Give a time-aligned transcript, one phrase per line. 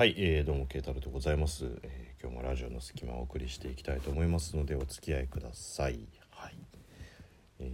[0.00, 6.00] はい、えー、どうも慶太郎でございます、えー今日もラジオの隙間をお送りしていきたいと思いますのでお付き合いください。
[6.30, 6.54] はい。
[7.58, 7.70] えー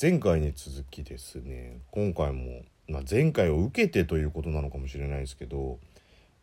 [0.00, 5.78] 前回に続きですね、今回もまあ、前回を受けてということなのかもしれないですけど、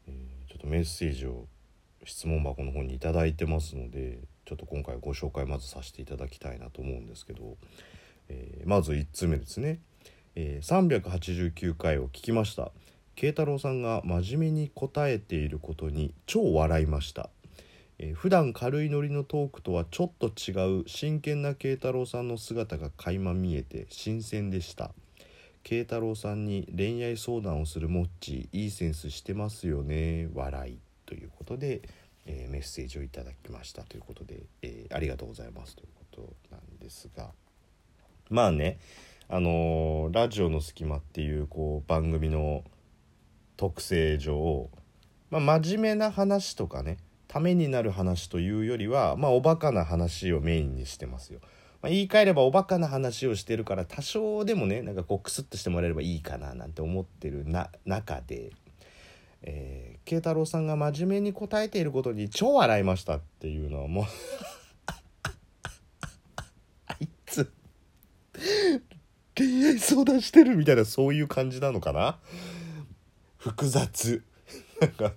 [0.07, 1.47] えーちょっとメッセージを
[2.05, 7.57] 質問箱の方に頂いてますので、ちょっと今回ご紹介まずさせていただきたいなと思うんですけど、
[8.29, 9.79] えまず1つ目ですね。
[10.36, 12.71] えー389回を聞きました
[13.16, 17.29] 慶太郎さんが真面目に答えていることに超笑いました、
[18.00, 24.92] えー普段軽いノリのトークとはちょっと違う真剣な慶太郎さんの姿が垣間見えて新鮮でした。
[25.64, 30.79] 慶太郎さんに恋愛相談をするモッチーいいセンスしてますよね笑い。
[31.06, 31.82] ということで、
[32.25, 36.03] えーメッセージをいただきましたということで、えーありがとうございますというこ
[36.50, 37.30] となんですが。
[38.30, 38.80] まあね
[39.30, 42.64] あのーラジオの隙間っていうこう番組の
[43.58, 44.70] 特性上、
[45.30, 51.40] まあ、真面目な話とかねためになる話というよりは、まあ、おバカな話をメインにしてますよ。
[51.82, 58.52] まあ、言い換えればおバカな話をしてるから多少でもねなんかこうクスッとしてもらえればいいかななんて思ってるな中で、
[59.42, 64.06] えー、慶太郎さんが真面目に答えていることに超笑いましたっていうのはもう
[66.88, 67.52] あいつ
[69.36, 72.20] 恋愛相談してるみたいなそういう感じなのかな？
[73.44, 74.23] 複雑。
[74.80, 75.13] なんか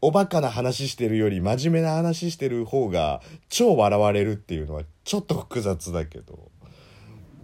[0.00, 6.50] おバカな話してるより真面目な話してる方が超笑われるっていうのはちょっと複雑だけど、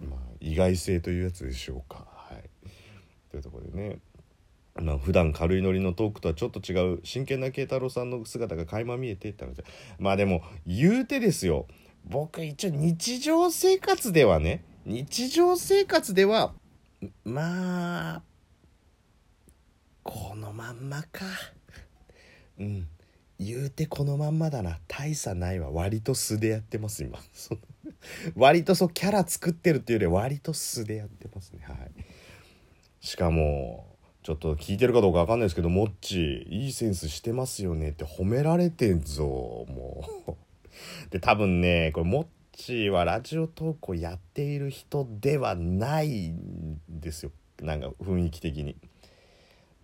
[0.09, 2.07] まあ、意外性というやつでしょうか。
[2.07, 2.69] はい、
[3.29, 3.99] というところでね。
[4.81, 9.55] まあ普段軽いノリのトークとはちょっと違う真剣な慶太郎さんの姿が垣間見えていって話
[9.99, 11.67] まあでも言うてですよ。
[12.03, 16.53] 僕一応日常生活ではね日常生活では
[17.23, 18.21] まあ
[20.05, 21.25] このまんまか。
[22.59, 22.87] うん。
[23.39, 24.77] 言うてこのまんまだな。
[24.87, 25.71] 大差ないわ。
[25.71, 27.17] 割と素でやってます今。
[28.37, 31.63] 割とそうキャラ作ってるっていうよりは割と素でやってますね。
[31.63, 31.91] はい。
[32.99, 37.89] しかもちょっと聞いてるかどうかわかんないですけどもっちいいセンスしてますよね。
[37.89, 40.35] って褒められてんぞもう。
[41.09, 47.31] で多分ねこれモッチーはラジオ投稿やっている人ではないんですよ。
[47.59, 48.75] なんか雰囲気的に。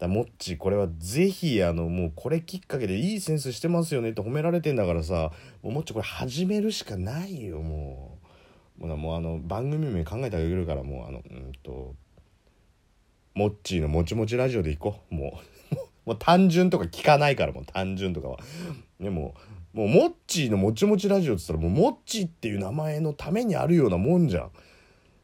[0.02, 5.32] だモッチーこれはぜひあのもうこれきっかけでいいセンスしてますよねって褒められてんだからさ
[5.62, 8.18] もうモッチーこれ始めるしかないよも
[8.80, 8.88] う。
[8.88, 11.94] もうあの番組名考えてあげるからもうあのうんと
[13.36, 15.14] モッチーのもちもちラジオでいこう。
[15.14, 15.40] も
[15.72, 15.76] う
[16.10, 18.40] もう単純とか聞かないからもう単純とかは。
[19.00, 19.36] でも
[19.72, 24.52] もうモッチーのもちもちラジオって言ったらもうモッチーっていう名前のためにあるようなもんじゃん。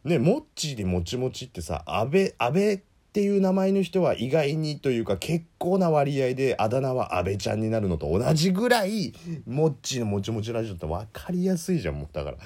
[0.08, 2.84] ねモッチーでもちもちってさ安倍安倍
[3.18, 9.12] っていう名前の人は意外にというか結構な割合であだ名は安倍ちゃんになるのと同じぐらい
[9.48, 12.38] モッチーのもちもちラジオって分かりやすいじゃんもうだから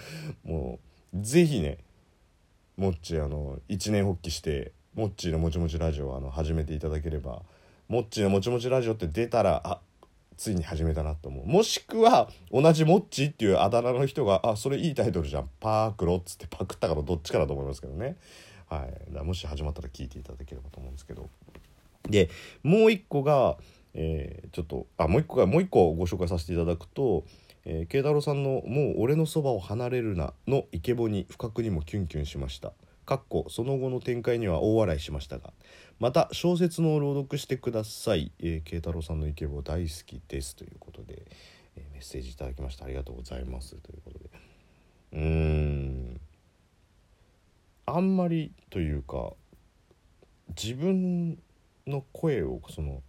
[0.45, 0.79] も
[1.13, 1.79] うぜひね
[2.77, 7.41] モッチーあの一年発起してモッチーのもちもちラジオをあの始めていただければ
[7.89, 9.81] モッチーのもちもちラジオって出たらあ
[10.37, 11.45] ついに始めたなと思う。
[11.45, 15.49] もしくは同じモッチーっていうあだ名の人が「あそれいいタイトルじゃん。
[15.59, 18.15] パークロ」っつってパクったからどっちかだと思いますけどね。
[18.71, 19.13] はい。
[19.13, 21.29] だもし始まったら聞いていただければと思うんですけど。
[22.09, 22.29] で
[22.63, 23.57] もう一個が、
[23.93, 27.25] えーちょっとあもう一個がもう一個ご紹介させていただくと
[27.65, 32.71] えー慶太郎さんの「もう俺のそばを離れるな」のイケボに不覚にもキュンキュンしました。
[33.05, 35.51] かっこその後の展開には大笑いしましたが
[35.99, 40.55] また小説の朗読してください、えー慶太郎さんのイケボ大好きです。
[40.55, 41.23] ということで、
[41.75, 42.85] えーメッセージいただきました。
[42.85, 43.75] ありがとうございます。
[43.75, 44.25] ということで。
[45.13, 46.21] うーん。
[47.93, 49.33] あんまりというか
[50.49, 51.37] 自分
[51.85, 53.01] の声をその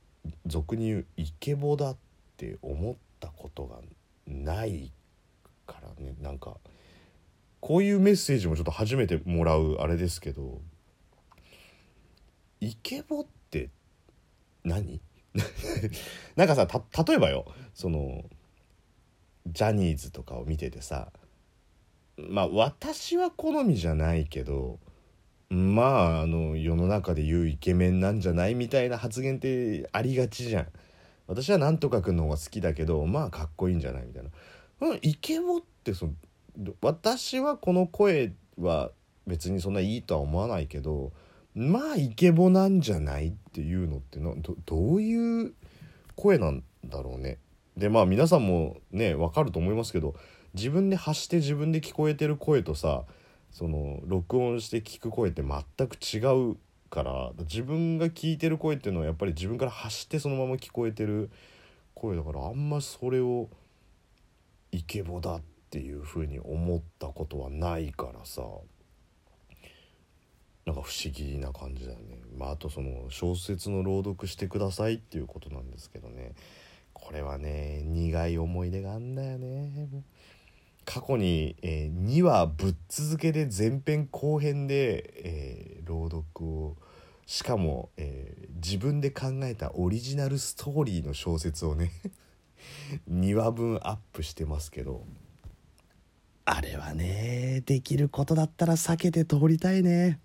[0.46, 1.96] 俗に言うイケボだっ
[2.36, 3.76] て思ったことが
[4.26, 4.92] ない
[5.66, 6.14] からね。
[6.20, 6.56] なんか
[7.60, 10.60] こういうメッセージもちょっと初めてもらうあれですけど
[12.60, 13.70] イケボって
[14.64, 15.00] 何？
[16.36, 16.66] なんかさ
[17.06, 18.24] 例えばよその
[19.46, 21.12] ジャニーズとかを見ててさ
[22.16, 24.78] まあ私は好みじゃないけど
[25.50, 30.66] まああの世の中で言うイケメンなんじゃないみたいな発言ってありがちじゃん。
[31.26, 34.30] 私はなんとかくんの方が好きだけどまあかっこいいんじゃないみたいな。
[35.02, 36.12] イケボってその
[36.80, 38.90] 私はこの声は
[39.26, 41.12] 別にそんないいとは思わないけど
[41.54, 45.54] まあイケボなんじゃないっていうのってのどどういう
[46.16, 47.38] 声なんだろうね。
[47.76, 50.14] でまあ皆さんもねわかると思いますけど
[50.54, 53.04] 自分で発して自分で聞こえてる声とさ
[53.50, 56.56] その録音して聞く声って全く違う
[56.90, 61.30] から自分が聞いてる声っていうのはやっぱり自分から発してそのまま聞こえてる
[61.94, 63.48] 声だからあんまそれを
[64.72, 68.42] イケボだっていうふうに思ったことはないからさ
[70.66, 72.20] なんか不思議な感じだよね。
[72.36, 76.34] まあ、あとその小説の朗読してくださいっていうことなんですけどね
[76.92, 80.04] これはね苦い思い出があんだよね。
[80.84, 86.76] 過去に、えー、2話ぶっ続けで前編後編で、えー、朗読を
[87.26, 91.92] しかも、えー、自分で考えたオリジナルストーリーの小説をね
[93.10, 95.04] 2話分アップしてますけど
[96.44, 100.18] あれはねできることだったら避けて通りたいね。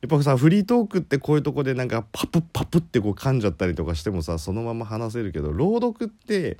[0.00, 6.56] やっぱさフリートークってこういうとこでなんかパプパプってこう噛んじゃったりとかしてもさそのまま話せるけど朗読って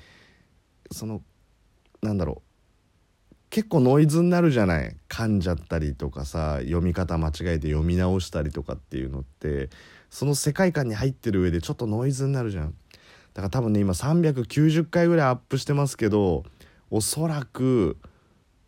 [0.91, 1.23] その
[2.03, 2.48] なんだろう
[3.51, 4.97] 結構ノイズになるじゃない。
[5.09, 9.71] 噛んじゃったりとかさ読み方間違えて読み直したりとかっていうのって
[10.11, 12.75] その世界観に入ってる上でちょっとノイズになるじゃん。
[13.35, 16.45] だから多分ね今390回ぐらいアップしてますけど
[16.91, 17.97] おそらく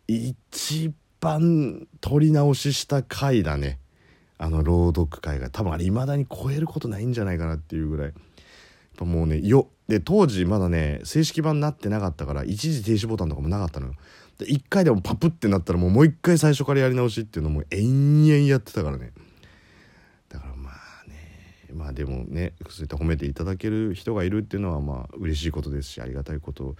[0.07, 3.79] 一番撮り直しした回だね。
[4.37, 5.51] あの朗読会が。
[5.51, 8.07] 多分あれ未だに超えることないんじゃないかなっていうぐらい。
[8.07, 8.13] やっ
[8.97, 13.93] ぱもうねよで当時まだね正式版になってなかったから一時停止ボタンとかもなかったのよ。
[14.41, 19.11] で1回でもパプってなったらもうもう一回最初からやり直しっていうのも延々やってたからね。
[20.29, 26.75] だからまあねまあでもねそういった褒めていただける人がいるっていうのはまあ嬉しいことですしありがたいこと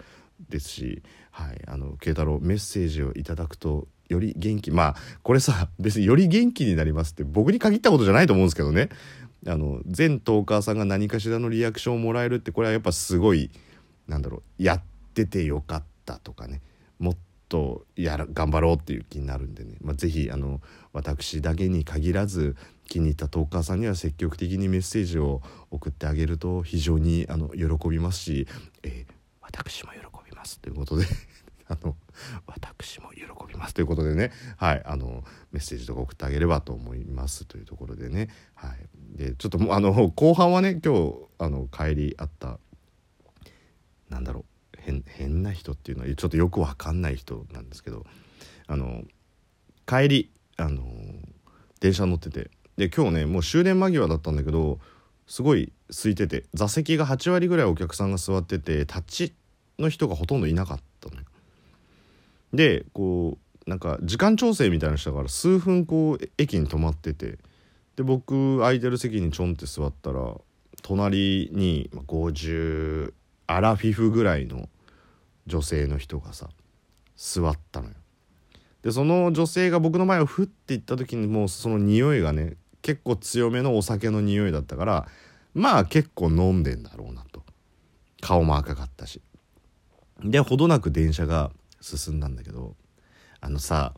[0.50, 8.90] ですしはいあの慶太郎メッセージをいただくとより元気まあこれさ 別により元気になりますって僕に限ったことじゃないと思うんですけどね。
[9.48, 13.50] あの全トーカーさんが何かしらのリアクションをもらえるってこれはやっぱすごい
[14.08, 14.84] なんだろうやっ
[15.16, 16.62] ててよかったとかね。
[17.00, 17.18] もっ
[17.52, 20.62] とやら頑張ろうっていう気になるんでね、まあ、是非あの
[20.94, 22.56] 私だけに限らず
[22.88, 28.48] 気に入ったトーカーさんには積極的にメッセージを送ってあげると非常にあの喜びますし、
[28.84, 30.00] えー、私も喜
[30.30, 31.06] びますということで
[31.68, 31.98] あの
[32.46, 34.32] 私も喜びますということでね。
[34.56, 38.30] はいあのメッセージとか送ってあげればと思いますというところでね。
[38.56, 38.90] はい。
[39.18, 42.60] でちょっともうあの後半はね今日あの帰りあった
[44.10, 44.51] なんだろう。
[45.06, 48.06] 変な人っていうのはちょっとよくわかんない人なんですけど
[48.68, 49.04] あの
[49.86, 50.84] 帰りあの
[51.80, 54.80] 電車乗っててで今日ねもう終電間際だったんだけど
[55.28, 59.34] すごい空いてて座席が8割ぐらいお客さんが座ってて立ち
[59.80, 61.22] の人がほとんどいなかったのよ。
[62.54, 67.38] でこうなんか時間調整みたいなしたから数分こう駅に止まってて
[67.96, 70.36] で僕空いてる席にちょんって座ったら
[70.82, 73.14] 隣に50
[73.48, 74.68] アラフィフぐらいの
[75.48, 76.50] 女性の人がさ
[77.16, 77.96] 座ったのよ。
[78.82, 85.08] でその女性が僕の前をふって行った時にもうその匂いがね結構強めのお酒の匂いだったから
[85.54, 87.44] まあ結構飲んでんだろうなと。
[88.22, 89.22] 顔も赤かったし。
[90.24, 92.76] でほどなく電車が進んだんだけど
[93.40, 93.94] あのさ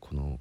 [0.00, 0.38] この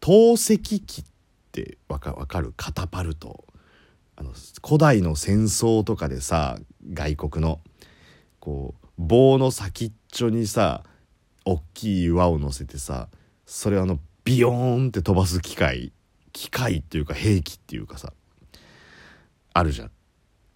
[0.00, 1.04] 透析機っ
[1.52, 2.52] てわかかる？
[2.56, 3.44] カタパルト。
[4.16, 4.32] あの
[4.64, 6.58] 古代の戦争とかでさ
[6.92, 7.60] 外国の
[8.46, 10.84] こう棒の先っちょにさ
[11.44, 13.08] 大きい岩を乗せてさ
[13.44, 15.92] それをあのビヨーンって飛ばす機械
[16.32, 18.12] 機械っていうか兵器っていうかさ
[19.52, 19.90] あるじゃん。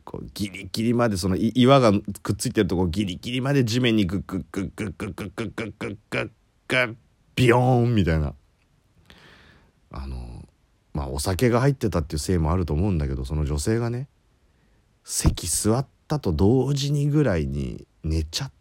[0.05, 6.31] こうギリギリまでその岩がくっついてるとこギリギリまで地面にグッグッグッグッグッグッグッグッグッグッ
[6.69, 6.95] グッ
[7.35, 8.35] ビヨーンみたいな
[9.91, 10.45] あの
[10.95, 14.09] まあお酒が入ってたっていうせいもあると思うんだけどその女性がね
[15.03, 18.53] 席座ったと同時にぐらいに寝ちゃっ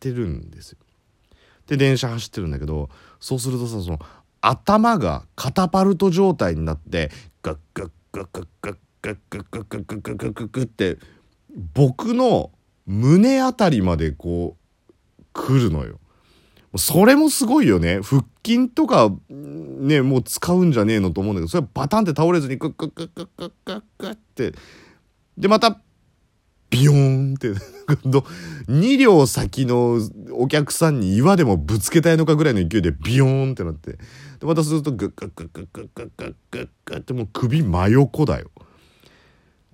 [0.00, 0.78] てるんですよ。
[1.66, 2.88] で電車走ってるんだけど
[3.20, 3.98] そうするとさその
[4.40, 7.10] 頭がカタパルト状態になって
[7.42, 10.98] ガッガッガッガッガッグッグッグッグッグッグッグッグッグッって
[11.74, 12.50] 僕の
[12.86, 14.92] 胸あたりまでこう
[15.32, 15.98] 来るのよ。
[16.76, 18.00] それもすごいよね。
[18.02, 24.52] 腹筋とかね、もう使うんじゃねえのと思うんだけど、それはバタンって倒れずにグッグッグッグッグッグッグッって。
[25.38, 25.80] で、また、
[26.70, 27.52] ビヨーンって
[28.68, 29.98] 2両先の
[30.32, 33.92] お客さんに岩でもぶつけたいのかぐらいの勢いでビヨーンってなって。
[33.92, 33.98] で、
[34.42, 38.50] またするとグッグッグッグッグッグッグッグッグッってもう首真横だよ。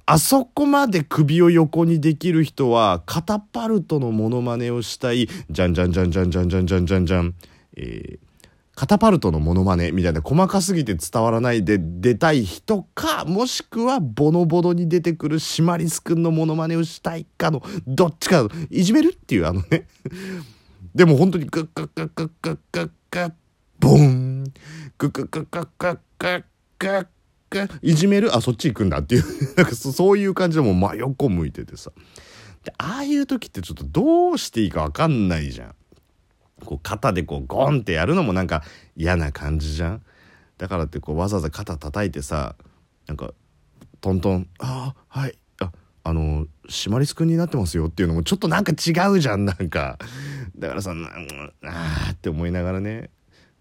[0.06, 7.34] あそこまで首を横にできる人はカタパルトのモノマネをしたいじゃんじゃんじゃんじゃんじゃんじゃんじゃんじゃんじゃん
[7.76, 8.18] えー、
[8.74, 19.86] カタパルトのモノマネみたいな細かすぎて伝わらないで出たい人かもしくはボノボノに出てくるシマリスくんのモノマネをしたいかのどっちかいじめるっていうあのね。
[20.94, 23.32] でも本当にグッグッグッグッグッグッグッ
[23.80, 24.50] ボング
[24.98, 26.44] ッグッグッグッグッグッ
[26.78, 27.06] グッ
[27.50, 29.24] グッいじめるあそっち行くんだっていう
[29.56, 31.92] なんかそういう感じでもう真横向いててさ
[32.64, 35.74] でああいう時ってちょっとどうしていいか分かんないじゃん
[36.64, 38.62] こう肩でこうゴンってやるのもなんか
[38.96, 40.02] 嫌な感じじゃん？
[40.58, 42.56] だからってこうわざわざ肩叩いてさ
[43.06, 43.32] なんか
[44.00, 45.38] トントン「ああはい。
[45.60, 45.70] あ
[46.02, 49.98] あのシマリス君になってますよ」っていうのもちょっとなんか違うじゃんなんか。
[50.56, 53.10] だからさああって思いながらね。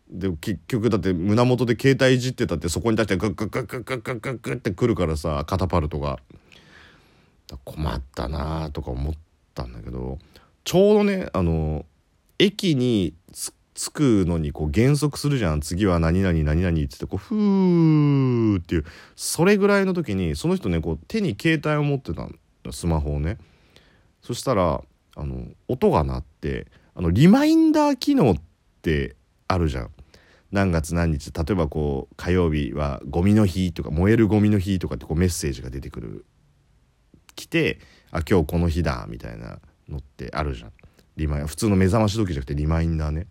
[0.09, 6.19] で結局だって胸元で携帯いじってたってそこに対してグッグッグッグッグッグッグッグッってくるからさカタパルトが。
[7.65, 9.13] 困ったなとか思っ
[9.53, 10.17] たんだけど
[10.63, 11.85] ちょうどねあの
[12.39, 13.13] 駅に
[13.75, 15.61] 着くのにこう減速するじゃん。
[15.61, 18.85] 次は何々何々って言ってこうふーっていう
[19.15, 22.27] それぐらいの時にその人ねこう手に携帯を持ってた
[22.71, 23.37] スマホをね。
[24.21, 24.81] そしたら
[25.15, 28.35] あの音が鳴ってあのリマインダー機能っ
[28.81, 29.15] て
[29.47, 29.89] あるじゃん。
[30.51, 36.25] 何月何日例えばこう火曜日はゴミの日とか燃えるゴミの日とかってこうメッセージが出てくる。
[37.35, 37.79] 来て
[38.11, 39.59] あ今日この日だみたいな
[39.89, 40.71] のってあるじゃん。
[41.17, 43.27] リマイ普通の目覚まし時計じゃなくてリマインダーね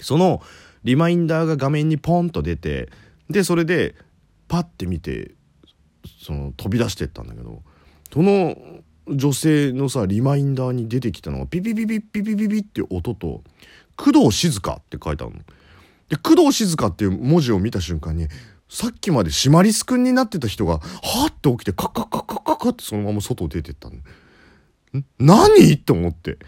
[0.00, 0.42] その
[0.84, 2.88] リマインダーが画面にポンと出て
[3.28, 3.94] でそれで
[4.48, 5.32] パッて見て
[6.22, 7.62] その飛び出してったんだけど
[8.12, 8.56] その
[9.08, 13.42] 女性のさリマインダーに出てきたのがピピピピピピピピって音と
[13.96, 15.40] 「工藤静香」って書いてあるの。
[16.08, 18.28] で工藤静香っていう文字を見た瞬間に
[18.68, 23.96] さっきまでシマリス君になってた人がはって起きてカッカッカッカッカッカッってそのまま外出てったの。
[25.18, 25.72] 何？
[25.72, 26.38] って思って。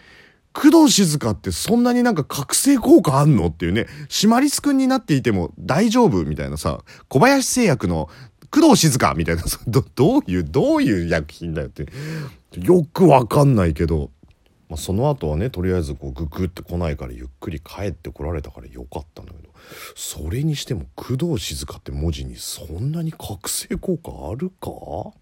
[0.52, 8.08] 工藤静香ってそんなになんか覚醒効果あんのっていうね、シマリス君になっていても大丈夫みたいなさ、小林製薬の
[8.50, 11.86] 工藤静香みたいな、 ど、どういう、どういう薬品だよって。
[12.60, 14.10] よくわかんないけど、
[14.68, 19.48] まあ、その後はね、とりあえずこうググってこないからゆっくり帰ってこられたからよかったんだけど、
[19.94, 25.12] それにしても工藤静香って文字にそんなに覚醒効果あるか？